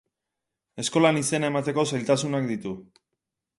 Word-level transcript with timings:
Eskolan 0.83 1.19
izena 1.19 1.53
emateko 1.53 1.85
zailtasunak 1.93 2.51
ditu. 2.55 2.75